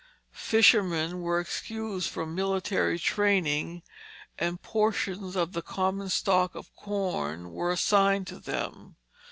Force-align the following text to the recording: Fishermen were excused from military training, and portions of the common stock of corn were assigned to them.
Fishermen 0.31 1.21
were 1.21 1.39
excused 1.39 2.09
from 2.09 2.33
military 2.33 2.97
training, 2.97 3.83
and 4.39 4.59
portions 4.63 5.35
of 5.35 5.53
the 5.53 5.61
common 5.61 6.09
stock 6.09 6.55
of 6.55 6.75
corn 6.75 7.51
were 7.51 7.71
assigned 7.71 8.25
to 8.25 8.39
them. 8.39 8.95